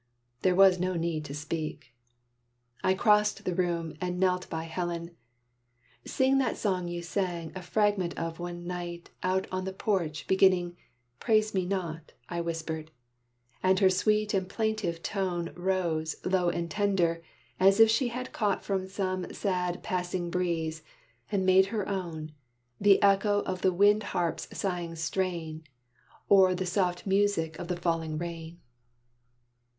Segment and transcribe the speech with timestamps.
[0.41, 1.93] There was no need to speak.
[2.83, 5.15] I crossed the room, and knelt by Helen.
[6.05, 10.75] "Sing That song you sang a fragment of one night, Out on the porch, beginning,
[11.19, 12.89] 'Praise me not,'" I whispered:
[13.61, 17.21] and her sweet and plaintive tone Rose, low and tender,
[17.59, 20.81] as if she had caught From some sad passing breeze,
[21.31, 22.31] and made her own,
[22.79, 25.63] The echo of the wind harp's sighing strain,
[26.27, 28.57] Or the soft music of the falling rain.